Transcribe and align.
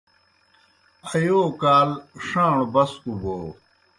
ایو 1.13 1.41
کال 1.61 1.89
ݜاݨوْ 2.27 2.65
بسکوْ 2.73 3.13
بو۔ 3.21 3.37